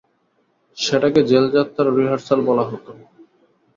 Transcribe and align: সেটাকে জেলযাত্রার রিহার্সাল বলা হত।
সেটাকে 0.77 1.19
জেলযাত্রার 1.23 1.95
রিহার্সাল 1.97 2.39
বলা 2.47 2.65
হত। 2.69 2.85